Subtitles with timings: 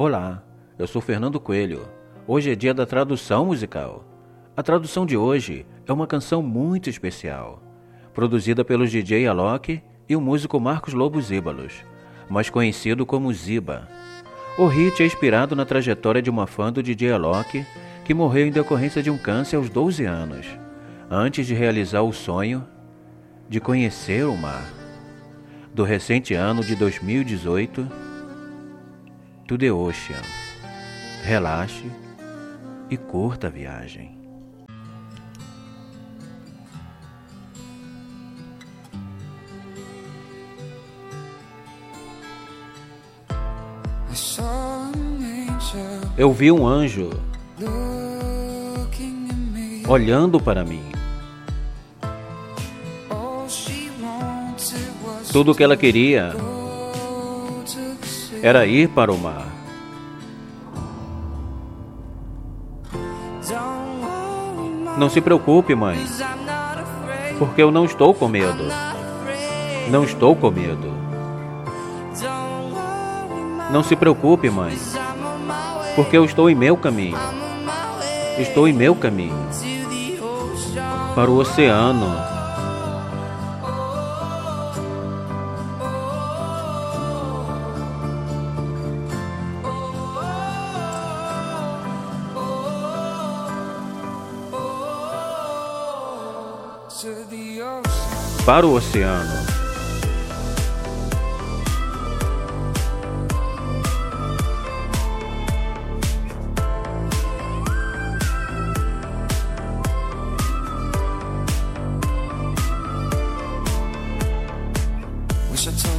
[0.00, 0.44] Olá,
[0.78, 1.88] eu sou Fernando Coelho.
[2.24, 4.04] Hoje é dia da tradução musical.
[4.56, 7.60] A tradução de hoje é uma canção muito especial,
[8.14, 11.84] produzida pelos DJ Alok e o músico Marcos Lobo Zíbalos,
[12.30, 13.88] mais conhecido como Ziba.
[14.56, 17.66] O hit é inspirado na trajetória de uma fã do DJ Alok
[18.04, 20.46] que morreu em decorrência de um câncer aos 12 anos,
[21.10, 22.64] antes de realizar o sonho
[23.48, 24.64] de conhecer o mar.
[25.74, 28.07] Do recente ano de 2018,
[29.48, 30.20] To the Ocean.
[31.24, 31.90] Relaxe
[32.90, 34.14] e curta a viagem.
[46.18, 47.08] Eu vi um anjo
[49.88, 50.84] olhando para mim.
[55.32, 56.34] Tudo o que ela queria
[58.42, 59.46] era ir para o mar.
[64.96, 66.04] Não se preocupe, mãe,
[67.38, 68.64] porque eu não estou com medo.
[69.90, 70.92] Não estou com medo.
[73.70, 74.76] Não se preocupe, mãe,
[75.94, 77.18] porque eu estou em meu caminho.
[78.38, 79.36] Estou em meu caminho
[81.14, 82.37] para o oceano.
[98.44, 99.46] Para o oceano.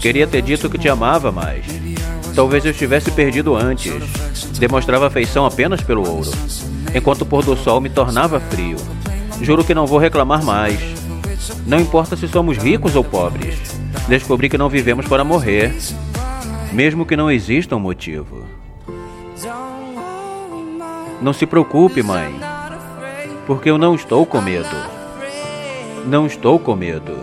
[0.00, 1.64] Queria ter dito que te amava mais.
[2.34, 3.92] Talvez eu estivesse perdido antes.
[4.58, 6.30] Demonstrava afeição apenas pelo ouro,
[6.94, 8.76] enquanto o pôr do sol me tornava frio.
[9.40, 10.78] Juro que não vou reclamar mais.
[11.66, 13.56] Não importa se somos ricos ou pobres.
[14.08, 15.74] Descobri que não vivemos para morrer,
[16.72, 18.44] mesmo que não exista um motivo.
[21.20, 22.34] Não se preocupe, mãe,
[23.46, 24.76] porque eu não estou com medo.
[26.06, 27.16] Não estou com medo.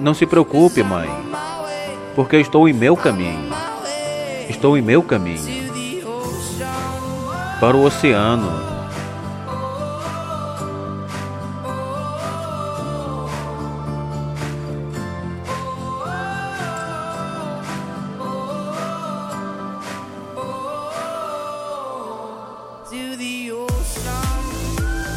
[0.00, 1.08] Não se preocupe, mãe,
[2.14, 3.50] porque eu estou em meu caminho.
[4.48, 5.62] Estou em meu caminho
[7.60, 8.71] para o oceano.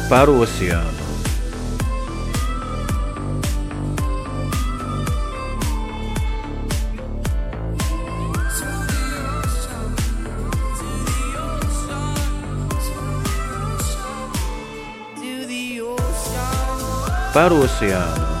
[0.08, 1.06] Para o oceano.
[17.34, 18.35] Para o oceano.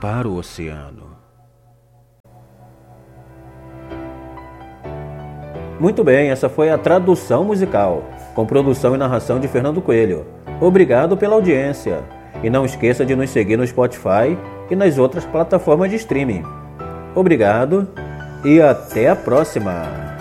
[0.00, 1.16] Para o oceano.
[5.78, 8.02] Muito bem, essa foi a tradução musical,
[8.34, 10.26] com produção e narração de Fernando Coelho.
[10.60, 12.02] Obrigado pela audiência.
[12.42, 14.38] E não esqueça de nos seguir no Spotify
[14.70, 16.42] e nas outras plataformas de streaming.
[17.14, 17.88] Obrigado
[18.44, 20.15] e até a próxima!